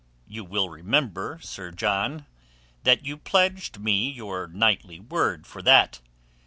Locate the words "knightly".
4.47-4.99